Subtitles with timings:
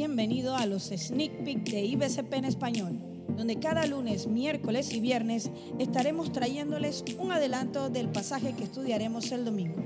[0.00, 2.98] bienvenido a los Sneak Peek de IBCP en español,
[3.36, 9.44] donde cada lunes, miércoles y viernes estaremos trayéndoles un adelanto del pasaje que estudiaremos el
[9.44, 9.76] domingo.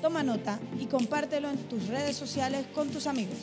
[0.00, 3.36] Toma nota y compártelo en tus redes sociales con tus amigos.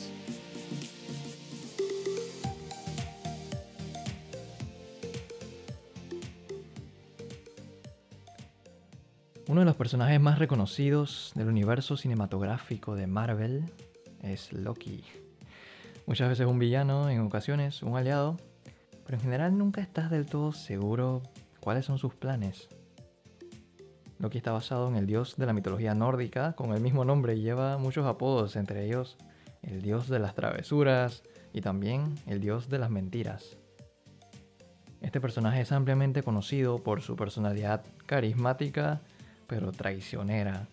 [9.46, 13.66] Uno de los personajes más reconocidos del universo cinematográfico de Marvel
[14.20, 15.04] es Loki.
[16.08, 18.38] Muchas veces un villano, en ocasiones un aliado,
[19.04, 21.22] pero en general nunca estás del todo seguro
[21.60, 22.70] cuáles son sus planes.
[24.18, 27.42] Loki está basado en el dios de la mitología nórdica con el mismo nombre y
[27.42, 29.18] lleva muchos apodos, entre ellos
[29.60, 33.58] el dios de las travesuras y también el dios de las mentiras.
[35.02, 39.02] Este personaje es ampliamente conocido por su personalidad carismática
[39.46, 40.68] pero traicionera,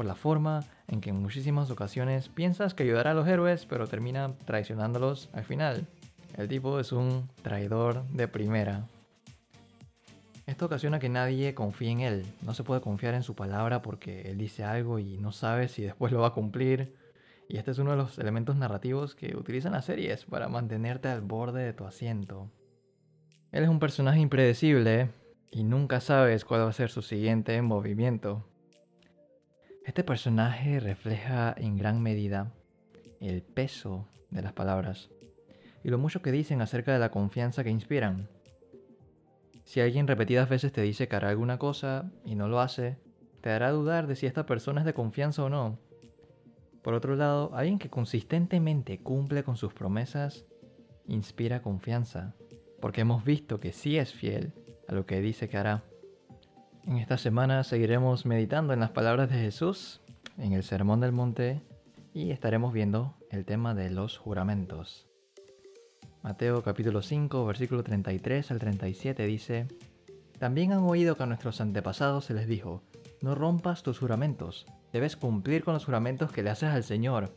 [0.00, 3.86] por la forma en que en muchísimas ocasiones piensas que ayudará a los héroes, pero
[3.86, 5.86] termina traicionándolos al final.
[6.38, 8.86] El tipo es un traidor de primera.
[10.46, 12.26] Esto ocasiona que nadie confíe en él.
[12.40, 15.82] No se puede confiar en su palabra porque él dice algo y no sabe si
[15.82, 16.96] después lo va a cumplir.
[17.46, 21.20] Y este es uno de los elementos narrativos que utilizan las series para mantenerte al
[21.20, 22.50] borde de tu asiento.
[23.52, 25.10] Él es un personaje impredecible,
[25.50, 28.46] y nunca sabes cuál va a ser su siguiente movimiento.
[29.84, 32.52] Este personaje refleja en gran medida
[33.18, 35.10] el peso de las palabras
[35.82, 38.28] y lo mucho que dicen acerca de la confianza que inspiran.
[39.64, 42.98] Si alguien repetidas veces te dice que hará alguna cosa y no lo hace,
[43.40, 45.78] te hará dudar de si esta persona es de confianza o no.
[46.82, 50.44] Por otro lado, alguien que consistentemente cumple con sus promesas
[51.06, 52.34] inspira confianza,
[52.80, 54.52] porque hemos visto que sí es fiel
[54.88, 55.84] a lo que dice que hará.
[56.90, 60.00] En esta semana seguiremos meditando en las palabras de Jesús
[60.38, 61.62] en el Sermón del Monte
[62.12, 65.06] y estaremos viendo el tema de los juramentos.
[66.24, 69.68] Mateo capítulo 5 versículo 33 al 37 dice,
[70.40, 72.82] También han oído que a nuestros antepasados se les dijo,
[73.20, 77.32] no rompas tus juramentos, debes cumplir con los juramentos que le haces al Señor.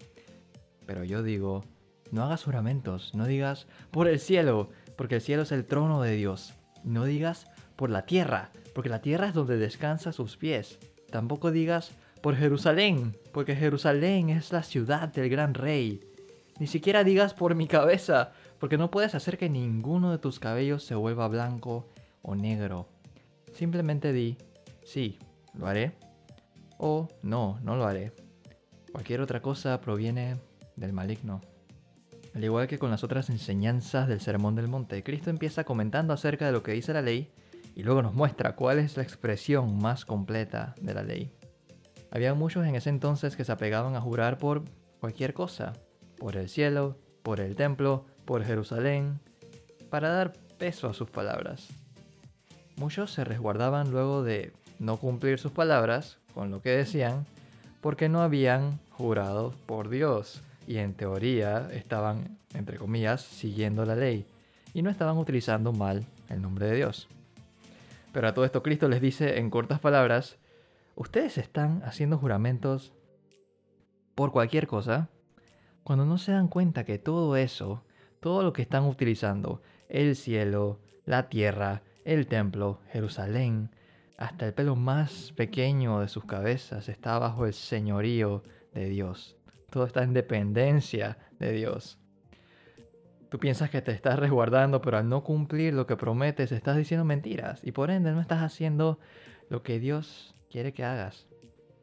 [0.87, 1.63] Pero yo digo,
[2.09, 6.15] no hagas juramentos, no digas por el cielo, porque el cielo es el trono de
[6.15, 10.79] Dios no digas por la tierra, porque la tierra es donde descansa sus pies.
[11.09, 11.91] Tampoco digas
[12.21, 16.01] por Jerusalén, porque Jerusalén es la ciudad del gran rey.
[16.59, 20.83] Ni siquiera digas por mi cabeza, porque no puedes hacer que ninguno de tus cabellos
[20.83, 21.87] se vuelva blanco
[22.21, 22.87] o negro.
[23.53, 24.37] Simplemente di,
[24.83, 25.19] sí,
[25.53, 25.93] lo haré,
[26.77, 28.13] o no, no lo haré.
[28.91, 30.37] Cualquier otra cosa proviene
[30.75, 31.41] del maligno.
[32.33, 36.45] Al igual que con las otras enseñanzas del Sermón del Monte, Cristo empieza comentando acerca
[36.45, 37.31] de lo que dice la ley
[37.75, 41.31] y luego nos muestra cuál es la expresión más completa de la ley.
[42.11, 44.63] Había muchos en ese entonces que se apegaban a jurar por
[44.99, 45.73] cualquier cosa,
[46.17, 49.19] por el cielo, por el templo, por Jerusalén,
[49.89, 51.69] para dar peso a sus palabras.
[52.75, 57.25] Muchos se resguardaban luego de no cumplir sus palabras con lo que decían
[57.81, 64.25] porque no habían jurado por Dios y en teoría estaban, entre comillas, siguiendo la ley
[64.73, 67.07] y no estaban utilizando mal el nombre de Dios.
[68.13, 70.37] Pero a todo esto Cristo les dice en cortas palabras,
[70.95, 72.93] ustedes están haciendo juramentos
[74.15, 75.09] por cualquier cosa
[75.83, 77.83] cuando no se dan cuenta que todo eso,
[78.21, 83.71] todo lo que están utilizando, el cielo, la tierra, el templo, Jerusalén,
[84.17, 89.35] hasta el pelo más pequeño de sus cabezas está bajo el señorío de Dios.
[89.71, 91.97] Todo está en dependencia de Dios.
[93.33, 97.03] Tú piensas que te estás resguardando, pero al no cumplir lo que prometes, estás diciendo
[97.03, 98.99] mentiras y por ende no estás haciendo
[99.49, 101.25] lo que Dios quiere que hagas.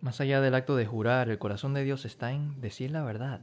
[0.00, 3.41] Más allá del acto de jurar, el corazón de Dios está en decir la verdad,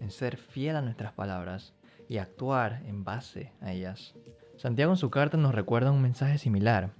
[0.00, 1.74] en ser fiel a nuestras palabras
[2.08, 4.14] y actuar en base a ellas.
[4.56, 6.92] Santiago en su carta nos recuerda un mensaje similar.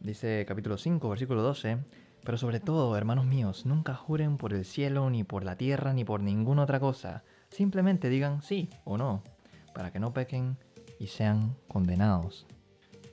[0.00, 1.84] Dice capítulo 5, versículo 12,
[2.24, 6.06] pero sobre todo, hermanos míos, nunca juren por el cielo, ni por la tierra, ni
[6.06, 7.24] por ninguna otra cosa.
[7.50, 9.22] Simplemente digan sí o no,
[9.74, 10.56] para que no pequen
[10.98, 12.46] y sean condenados.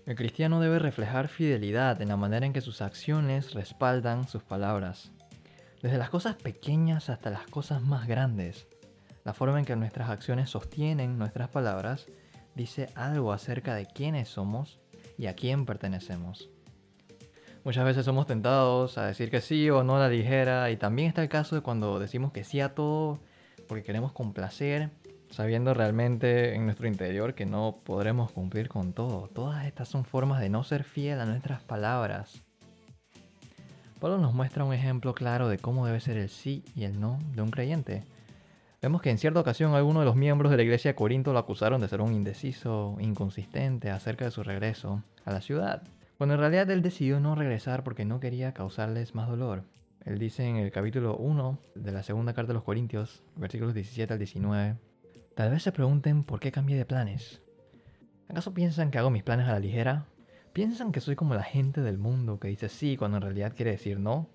[0.05, 5.11] El cristiano debe reflejar fidelidad en la manera en que sus acciones respaldan sus palabras.
[5.81, 8.67] Desde las cosas pequeñas hasta las cosas más grandes.
[9.23, 12.05] La forma en que nuestras acciones sostienen nuestras palabras
[12.53, 14.79] dice algo acerca de quiénes somos
[15.17, 16.49] y a quién pertenecemos.
[17.63, 21.07] Muchas veces somos tentados a decir que sí o no a la ligera y también
[21.07, 23.19] está el caso de cuando decimos que sí a todo
[23.67, 24.91] porque queremos complacer,
[25.29, 29.29] sabiendo realmente en nuestro interior que no podremos cumplir con todo.
[29.33, 32.43] Todas estas son formas de no ser fiel a nuestras palabras.
[33.99, 37.19] Pablo nos muestra un ejemplo claro de cómo debe ser el sí y el no
[37.33, 38.03] de un creyente.
[38.81, 41.39] Vemos que en cierta ocasión algunos de los miembros de la iglesia de Corinto lo
[41.39, 45.81] acusaron de ser un indeciso, inconsistente acerca de su regreso a la ciudad,
[46.17, 49.63] cuando en realidad él decidió no regresar porque no quería causarles más dolor.
[50.05, 54.13] Él dice en el capítulo 1 de la segunda carta de los Corintios, versículos 17
[54.13, 54.75] al 19,
[55.35, 57.41] Tal vez se pregunten por qué cambié de planes.
[58.29, 60.05] ¿Acaso piensan que hago mis planes a la ligera?
[60.53, 63.71] ¿Piensan que soy como la gente del mundo que dice sí cuando en realidad quiere
[63.71, 64.29] decir no?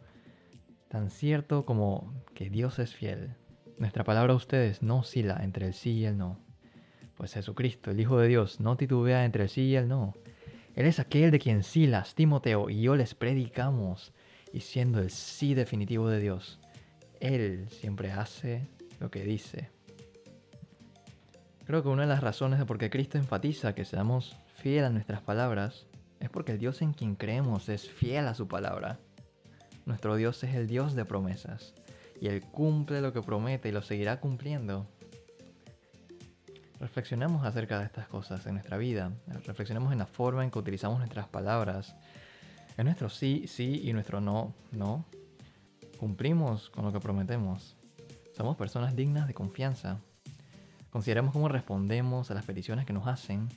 [0.88, 3.34] Tan cierto como que Dios es fiel.
[3.78, 6.38] Nuestra palabra a ustedes no oscila entre el sí y el no.
[7.16, 10.12] Pues Jesucristo, el Hijo de Dios, no titubea entre el sí y el no.
[10.74, 14.12] Él es aquel de quien Silas, Timoteo y yo les predicamos
[14.52, 16.60] y siendo el sí definitivo de Dios,
[17.20, 18.68] Él siempre hace
[18.98, 19.70] lo que dice.
[21.70, 24.90] Creo que una de las razones de por qué Cristo enfatiza que seamos fieles a
[24.90, 25.86] nuestras palabras
[26.18, 28.98] es porque el Dios en quien creemos es fiel a su palabra.
[29.86, 31.76] Nuestro Dios es el Dios de promesas
[32.20, 34.88] y Él cumple lo que promete y lo seguirá cumpliendo.
[36.80, 39.12] Reflexionemos acerca de estas cosas en nuestra vida,
[39.46, 41.94] reflexionemos en la forma en que utilizamos nuestras palabras
[42.76, 45.04] es nuestro sí, sí y nuestro no, no.
[46.00, 47.76] Cumplimos con lo que prometemos.
[48.36, 50.00] Somos personas dignas de confianza.
[50.90, 53.48] Consideremos cómo respondemos a las peticiones que nos hacen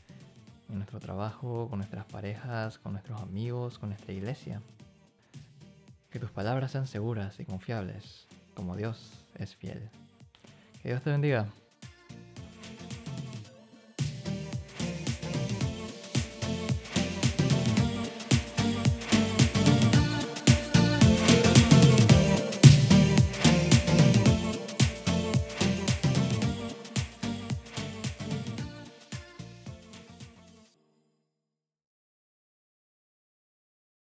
[0.70, 4.62] en nuestro trabajo, con nuestras parejas, con nuestros amigos, con nuestra iglesia.
[6.12, 9.90] Que tus palabras sean seguras y confiables, como Dios es fiel.
[10.84, 11.48] Que Dios te bendiga.